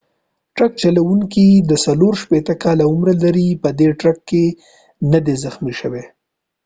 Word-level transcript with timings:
د 0.01 0.03
ټرک 0.55 0.71
چلوونکي 0.83 1.45
چې 1.69 1.75
64 2.27 2.63
کاله 2.63 2.83
عمر 2.91 3.07
لري 3.23 3.47
په 3.63 3.69
دې 3.77 3.87
ټکر 3.99 4.15
کې 4.29 4.45
ندی 5.11 5.35
زخمی 5.43 5.73
شوی 5.79 6.03